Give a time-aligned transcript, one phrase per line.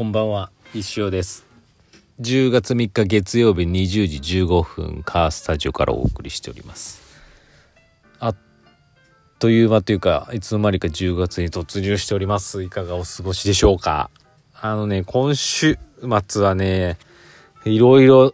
[0.00, 1.44] こんばんは石尾です。
[2.22, 7.02] 10月3日月曜日20時15分カースタジオからお送りしております。
[8.18, 8.36] あっ
[9.38, 12.62] という間というかいつの間にか10月に突入しております。
[12.62, 14.08] いかがお過ごしでしょうか？
[14.58, 15.76] あのね今週
[16.28, 16.96] 末はね
[17.66, 18.32] いろいろ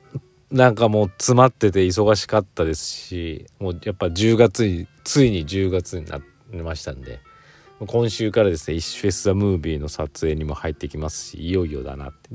[0.53, 6.21] なんかもう詰まってて忙しかったですしもうやっぱ10月についに10月にな
[6.53, 7.19] りましたんで。
[7.81, 12.31] 今週からですね「イッフェス・ザ・ムービー」の撮影にも入ってきますしいよいよだなって。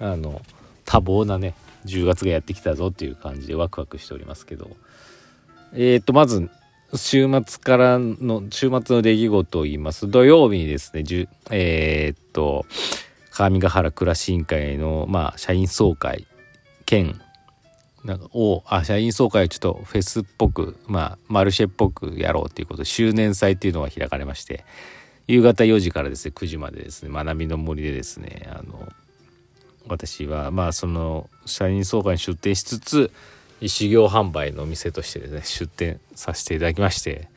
[0.00, 0.42] あの
[0.84, 1.54] 多忙なね
[1.86, 4.70] 10月がやってきたぞっていう感じでワクワクしておりますけど。
[5.72, 6.48] えー、とまず
[6.94, 10.08] 週末からの週末の出来事を言います。
[10.10, 11.04] 土曜日にですね
[11.50, 12.64] えー、っと
[13.30, 16.26] 上ヶ原暮らし委員会の、まあ、社員総会
[16.86, 17.20] 兼
[18.08, 24.64] なんかをあ社員総会をちょっとフェスっぽくまあマルシェっぽくやろうということで周年祭っていうのが開かれまして
[25.26, 28.88] 夕方4時からですね9時までですね学びの森でですねあの
[29.88, 33.12] 私はまあその社員総会に出店しつつ
[33.60, 37.28] 修行販売のお店としてですね出店させていただきまして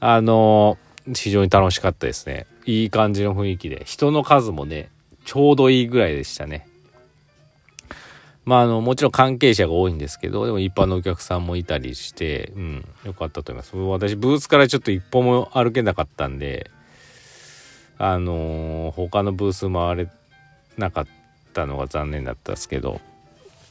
[0.00, 0.76] あの
[1.14, 2.46] 非常に楽しかったですね。
[2.64, 4.90] いい感じの雰囲気で人の数もね
[5.24, 6.66] ちょうどいいぐらいでしたね。
[8.46, 13.76] まあ、あの、もちろん関係者が多いんですけど、でも一般のお客さんもいたりして、うん、よかったと思います。
[13.76, 16.70] 私、ブースからちょっと一歩も歩けなかったんで、
[17.98, 20.10] あのー、他のブース回れ
[20.78, 21.06] なかっ
[21.54, 23.00] たのが残念だったですけど、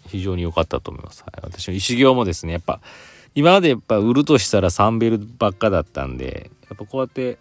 [0.07, 1.23] 非常に良かったと思います。
[1.23, 2.81] はい、私の石行もですね、やっぱ、
[3.33, 7.37] 今までやっぱ売るとしたらサンベルばっかだったんで、やっぱこうやって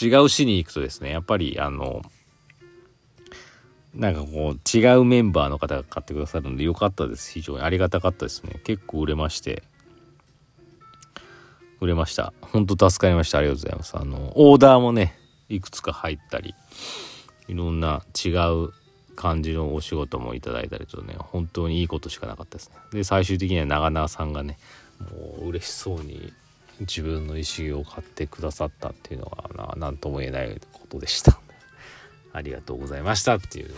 [0.00, 2.02] 違う市に行くとですね、やっぱりあの、
[3.94, 7.32] なんかこう違うメンバーの方が買ってくださるので良かったです。
[7.32, 8.60] 非常にありがたかったですね。
[8.64, 9.62] 結構売れまして。
[11.80, 12.32] 売れました。
[12.42, 13.38] 本当助かりました。
[13.38, 13.96] ありがとうございます。
[13.96, 15.18] あのオーダーもね
[15.48, 16.54] いくつか入ったり
[17.48, 18.70] いろんな違う
[19.16, 22.76] 感じのお仕事もいただいたりとね本当にいいことしかなかったですね。
[22.92, 24.58] で最終的には長縄さんがね
[25.00, 26.32] もう嬉しそうに
[26.80, 31.40] 自分の石を買ってくださったっていうのは何とも言えないことでした。
[32.32, 33.70] ありがとうございましたっていう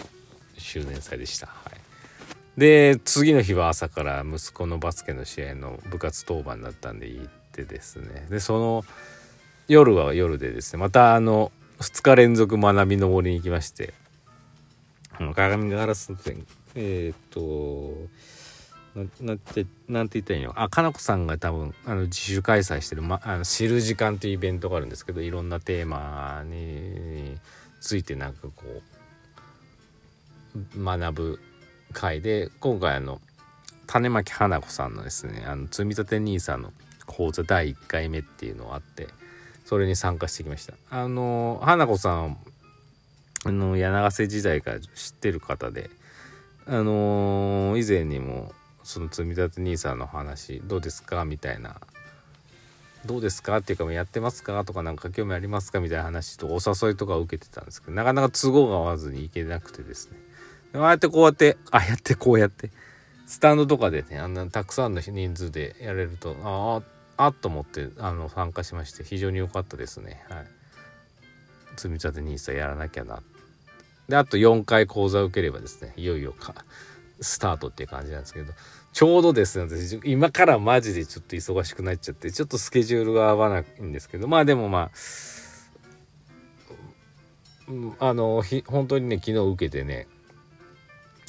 [0.58, 1.46] 周年祭でした。
[1.46, 8.26] はい、で次の日は朝から息子のバスケの試合の部活当番だったんで行ってですね。
[8.30, 8.84] でその
[9.68, 13.94] 夜は夜でですねまたあの2日連続学びの森に行きまして
[15.34, 17.92] 鏡ガラス店えっ、と
[19.20, 20.52] なてなんて言ったらいいの？
[20.60, 27.38] あかなこさんが多分あの自主開催してる、ま、あの知る時間というイベントがあるんですけどいろんなテーマに
[27.82, 28.64] ついてなんかこ
[30.54, 31.40] う学ぶ
[31.92, 33.20] 回で今回あの
[33.86, 36.72] 種まき花子さんのですねあの積立 NISA の
[37.06, 39.08] 講座第1回目っていうのがあって
[39.64, 40.74] それに参加してきました。
[40.90, 42.38] あの花子さん
[43.44, 45.90] あの柳瀬時代から知ってる方で
[46.66, 48.52] あの以前にも
[48.84, 51.80] その積立 NISA の話どうですかみたいな
[53.04, 53.56] どうですか？
[53.58, 54.64] っていうかやってますか？
[54.64, 55.80] とかなんか興味ありますか？
[55.80, 60.18] みたいな話とお誘いとかを受けてたんですけどなかなか都合が合わずに行けなくてですね。
[60.74, 62.70] ああやってこうやってああやってこうやって
[63.26, 66.80] スタンドとかでねあんなたくさんの人数でやれるとあ
[67.16, 70.22] ああっと思ってあの参加しまして非常に良かったですね。
[70.28, 70.46] はい。
[71.76, 73.22] 積み立て NISA やらなきゃな。
[74.08, 76.54] であと4回講座を受ければですねいよいよか
[77.20, 78.52] スタートっていう感じなんですけど
[78.92, 84.90] ちょうどですね私今からマジでちょっと忙しくなっちゃってちょっとスケジュールが合わないんですけどまあでもまあ
[88.00, 90.06] あの本当にね昨日受けてね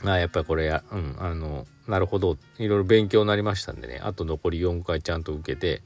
[0.03, 5.81] あやっぱりこれやうんあのなるほどいろいろ勉強になりましたんでねあと残り4回ちゃんと受けて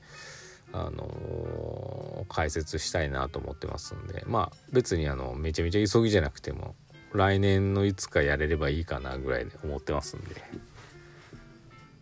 [0.73, 6.75] あのー、解説したいなと思ってますんでまあ別にあのめちゃめちゃ急ぎじゃなくても
[7.13, 10.41] 来年のいつかやれればいいかなぐらいで思ってますんで。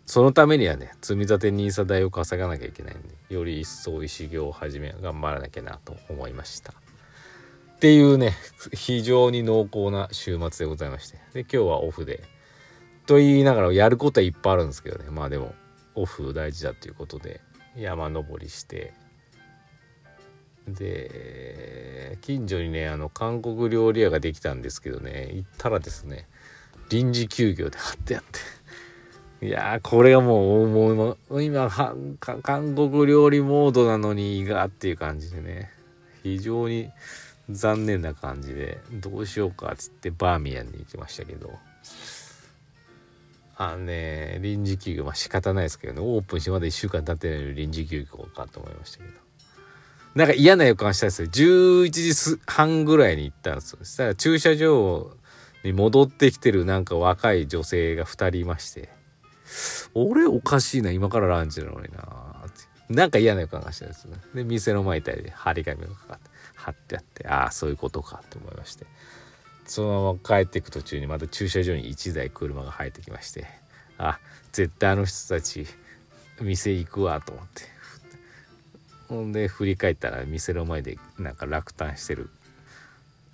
[0.05, 6.73] そのためにはね積み立て NISA 代を稼がなきゃいけないんでより一層石行を始め頑張らなきゃなと思いました。
[6.73, 8.33] っていうね
[8.73, 11.17] 非常に濃厚な週末でございまして。
[11.33, 12.23] で今日はオフで。
[13.05, 15.09] と言いながらやることはいっぱいあるんですけどね。
[15.11, 15.53] まあでも
[15.93, 17.41] オフ大事だということで
[17.75, 18.93] 山登りして。
[20.67, 25.31] で近所にねあの韓国料理屋ができたんですけどね。
[25.33, 26.27] 行ったらですね
[26.89, 28.39] 臨時休業で貼ってあって。
[29.45, 31.69] いやこれがもうもう今
[32.41, 35.69] 韓国料理モードなのにいがっていう感じでね。
[36.23, 36.89] 非常に
[37.51, 41.51] 残念な感じでどうしようかっつってバーミヤンに行きましたけど。
[43.57, 46.01] あのね臨時休業まあ仕方ないですけどね。
[46.01, 49.11] オープンしてまだ1週間経ってないのに臨時休業かと思いましたけど。
[50.15, 51.27] なんか嫌な予感したんですよ。
[51.27, 53.79] 11時半ぐらいに行ったんですよ。
[53.83, 55.15] そしたら駐車場
[55.63, 58.94] に戻ってきてるなんか若い女性が2人いまして。
[59.93, 61.99] 俺おかしいな今からランチなのにな。
[62.45, 64.17] ってなんか嫌な予感がしたんですね。
[64.33, 68.85] で店の前で張り紙がかかって貼ってあってああそういうことかと思いまして。
[69.67, 73.47] そのまま帰っていく途中にまた駐車場に1台車が入ってきまして
[73.97, 74.19] あ
[74.51, 75.65] 絶対あの人たち
[76.39, 77.63] 店行くわと思って。
[79.07, 82.29] ほんで振り返ったら店の前でなんか落胆してる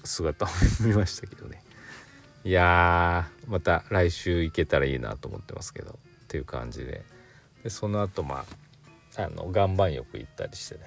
[0.04, 0.50] 姿を
[0.82, 1.61] 見ましたけどね。
[2.44, 7.04] いやまた来週行けたらいいなと思ってますけどっていう感じで。
[7.64, 8.46] でその後ま
[9.18, 10.82] ああの岩盤浴行ったりしてね、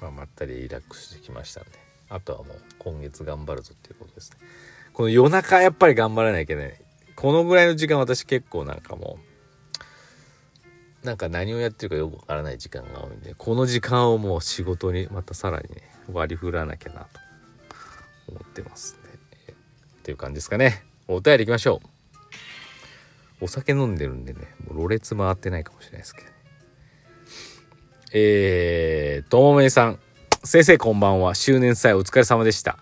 [0.00, 1.70] まあ、まったりリラックスしてきましたんで。
[2.10, 4.38] あとはもう今月頑張るぞっていうことですね。
[4.92, 6.74] この夜中やっぱり頑張らなきゃいけない。
[7.14, 9.18] このぐらいの時間私結構なんかも
[11.02, 15.82] うなんか何をやってるかよくわからない時間が多いんでこの時間をもう仕事にまたさらにね
[16.12, 17.20] 割り振らなきゃなと
[18.28, 19.09] 思ってますね。
[20.10, 20.82] っていう感じですかね。
[21.06, 21.80] お便りいきましょ
[23.40, 23.44] う。
[23.44, 26.32] お酒飲んでるんでねもうろれつ回ってないかもしれないですけどね。
[28.12, 30.00] えーともめいさん。
[30.42, 31.36] 先生こんばんは。
[31.36, 32.78] 周年祭お疲れ様でした。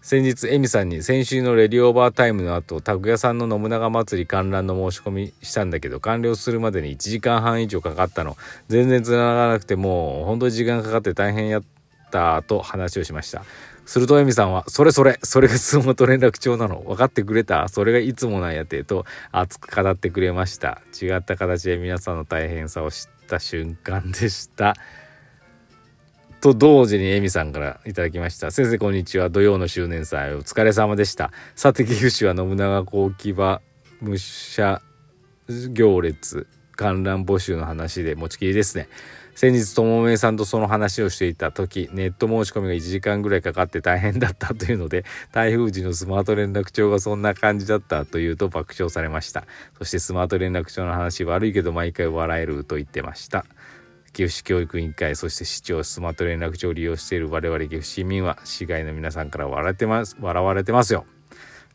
[0.00, 8.38] 先日エミさんに先週のレディオーバータイムの後拓也さんの信長祭り観覧の申し込みしたんだけど完了するまでに1時間半以上かかったの。
[8.68, 11.62] 全然つながらなくてもう本当に時間かかって大変やっ
[12.10, 13.44] たと話をしました。
[13.88, 16.82] するとエミさんは「それそれそれが相撲と連絡帳なの？
[16.82, 17.68] 分かってくれた？
[17.72, 20.82] それがいつもなんやて」と熱く語ってくれました。
[21.00, 24.76] 違った形で皆さんの大変さを知った瞬間でした。
[26.42, 28.50] と同時にエミさんからいただきました。
[28.50, 29.30] 先生こんにちは。
[29.30, 31.32] 土曜の周年祭お疲れ様でした。
[31.56, 33.62] さて岐阜市は信長公騎馬
[34.02, 34.82] 武者
[35.72, 36.46] 行列
[36.76, 38.88] 観覧募集の話で持ちきりですね。
[39.38, 49.44] 先日ともめさんとその話をしていた時ネット申し込みが1時間ぐらいかかって大変だったというので台風時のスマート連絡帳がそんな感じだったというと爆笑されました。
[49.78, 53.46] そしてスマート連絡帳の話悪いけど毎回笑えると言ってました。
[54.06, 61.06] 岐阜市教育委員会そして市長スマート連絡帳を利用している我々岐阜市民は市外の皆さんから笑われてます笑われてますよ。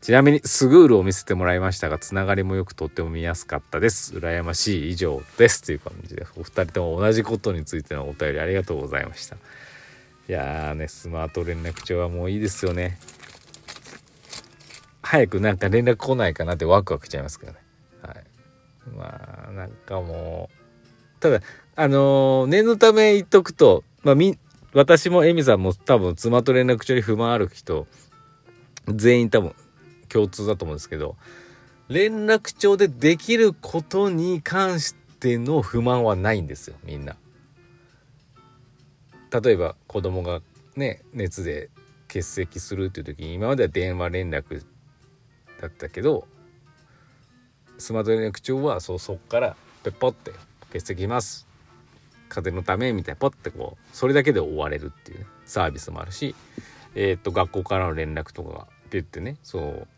[0.04, 4.14] ちなみにスグールを見せてもらいましたがつながりもよくとっても見やすかったです。
[4.14, 5.62] 羨ましい以上です。
[5.62, 9.36] という感じでお二人とも同じことについてのお便りありがとうございました。
[9.36, 9.38] い
[10.28, 12.98] やーねスマート連絡帳はもういいですよね。
[15.00, 17.58] 早くなんか連絡来ないかなってワクワクしちゃいますけどね。
[18.02, 18.24] はい。
[18.94, 21.40] まあなんかもうただ
[21.76, 24.38] あのー念のため言っとくと、まあ、み
[24.74, 27.86] 私もエミさんも多分妻と連絡帳に不満ある人
[28.88, 29.54] 全員多分
[30.14, 31.16] 共通だと思うんですけど
[31.88, 37.16] 連絡帳でできることに関しての不満はないんですよみんな。
[39.42, 40.40] 例えば子供が
[40.76, 41.68] ね熱で
[42.06, 44.64] 欠席するっていう時に今までは電話連絡
[45.60, 46.28] だったけど
[47.78, 50.30] スマート連絡帳はそうそっからペッポって
[50.72, 51.48] 欠席します
[52.28, 56.36] 風のためみたいなポッてこうそれだけで終われるっていう、ね、サービスもあるし、
[56.94, 59.88] えー、っと学校からの連絡とかがピュッてねそう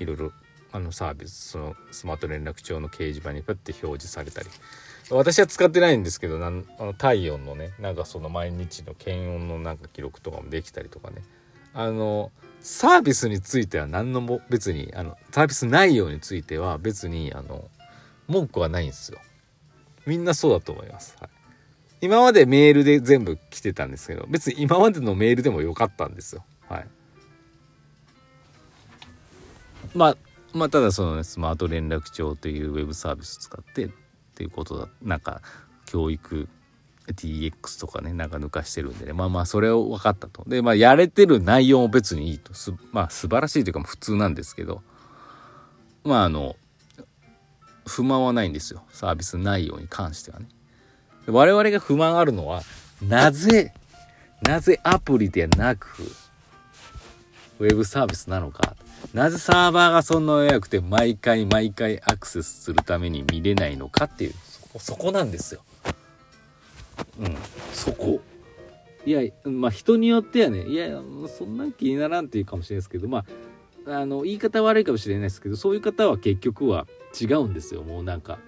[0.00, 0.32] いろいろ
[0.72, 4.48] あのサービスそのスマート連絡帳の掲示板にピュッて表示されたり
[5.10, 11.22] 私は使ってないんですけどなんあの体温のねなんかその毎日の検温のなんか記録とかもできたりとかね
[11.74, 12.30] あの
[12.60, 17.68] サービスについては何のも別にあのサービス内容については別にあの
[18.28, 19.18] 文句はないんですよ。
[20.06, 21.16] みんなそうだと思います。
[21.20, 21.30] はい、
[22.00, 26.44] 今までメールで全部来てたんですけど別に今までのメールでもよかったんですよ。
[26.68, 26.86] はい、
[29.94, 30.16] まあ
[30.52, 33.90] まあただその、ね、スマート連絡帳というウェブサービス使ってっ
[34.34, 35.42] ていうことだなんか
[35.86, 36.48] 教育
[37.08, 39.12] DX とかねなんか抜かしてるんでね。
[39.12, 40.44] まあまあそれを分かったと。
[40.46, 42.54] でまあやれてる内容も別にいいと。
[42.54, 44.82] すまあ素晴らしいというか普通なんですけど。
[46.04, 46.56] まああの
[47.86, 48.82] 不満はないんですよ。
[48.90, 50.46] サービス内容に関してはね。
[51.26, 52.62] 我々が不満あるのは
[53.02, 53.72] なぜ
[54.42, 56.02] なぜアプリでなく
[57.58, 58.76] ウェブサービスなのか。
[59.14, 64.32] なぜサーバーがそんな弱くて毎回毎回アクセスするために見れないのかっていう。
[64.32, 65.62] そこそこなんですよ。
[67.18, 67.36] うん。
[67.72, 68.20] そこ。
[69.06, 71.00] いやまあ人によってはねいや
[71.38, 73.24] そんなん気にならんっていうかもしれないですけどま
[73.86, 76.86] ああの言い方悪いかもしれないですけどそういう方は結局は
[77.18, 78.38] 違うんですよもうなんか。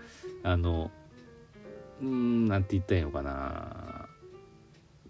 [0.45, 0.91] あの
[2.01, 4.09] うーんなんて言ったらいいのかな。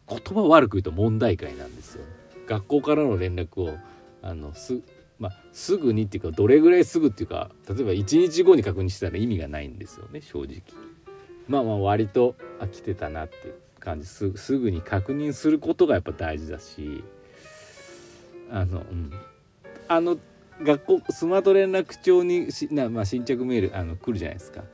[0.09, 2.05] 言葉悪く言うと問題解なんですよ。
[2.47, 3.79] 学校からの連絡を
[4.21, 4.83] あのす,、
[5.23, 10.63] まあ、すぐにっていうかどれぐらいすぐっていうか例えば1日後に確認したら意味がないんですよね正直。
[11.47, 14.07] まあまあ割とあ来てたなっていう感じ。
[14.09, 17.05] すすぐに確認することがやっぱ大事だし
[18.51, 19.13] あの、うん、
[19.87, 20.19] あの
[20.61, 24.65] 学校スマート連絡帳にしな、まあ、新着メールあの来るじゃないですか。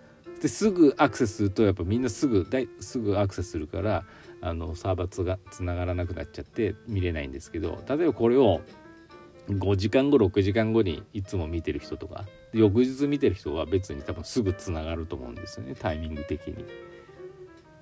[0.40, 4.05] ですぐアクセスするとやっぱみんなすぐだいすぐアクセスするから
[4.40, 8.62] あのサーバーがつながらなくなっちゃって見れないんですけど例えばこれを
[9.49, 16.64] 5時間後6時間後にいつも見てる人とか翌日見てる人は別に多分すぐつながると思うんですよねタイミング的に。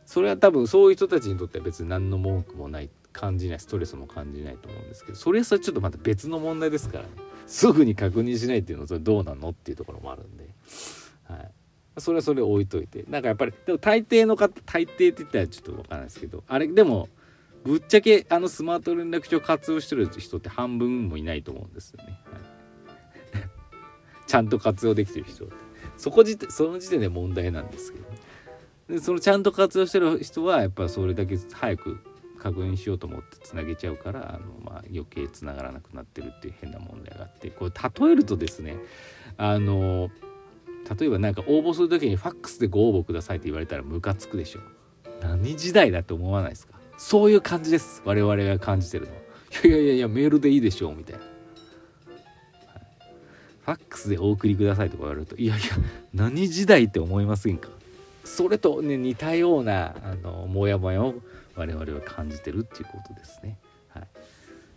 [0.05, 7.11] それは多分そういう人たちにとっては別に何の文句もない感じないストレスも感じないと思うんですけどそれはそれちょっとまた別の問題ですからね。
[7.47, 10.49] すぐに確認しないっていうのはそれどうなのっていうところもあるんで、
[11.25, 11.51] はい、
[11.99, 13.05] それはそれ置いといて。
[13.09, 17.09] なんかやっぱりでも大抵の方大抵って言ったらちょっと分からないですけどあれでも
[17.67, 22.19] ぶっちゃけあのスマート連絡帳活用してる人って半分もいないと思うんですよね。
[24.27, 25.55] ちゃんと活用できてる人って。
[25.97, 28.19] そこじその時点で問題なんですけど、ね、
[28.89, 31.99] でそのちゃんと活用してる人はやっぱそれだけ早く
[32.39, 37.51] 確認しようと思ってつなげちゃうからあの、まあ、余計つながらなくなってるっていう変な問題があって。
[37.51, 38.77] これ例えるとですね
[39.39, 40.11] あの
[40.99, 44.61] 例えば何か応募する時にファックスでご応募くださいって言われたらムカつくでしょ。
[45.21, 46.76] 何時代だって思わないですか？
[46.99, 48.03] そういう感じです。
[48.05, 49.13] 我々が感じてるの。
[49.65, 52.87] いやいやいやメールでいいでしょうみたいな、はい、
[53.65, 55.65] ファックスでお送りくださいとか言われるといやいや
[56.13, 57.69] 何時代って思いませんか？
[58.25, 61.15] それとね似たようなあのモヤモヤを
[61.55, 63.57] 我々は感じてるっていうことですね。
[63.89, 64.07] はい。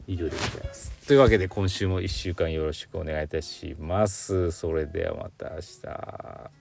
[0.08, 0.92] 以上でございます。
[1.08, 4.52] というわけで今週も1週間よろしくお願いいたします。
[4.52, 6.52] それではまた明日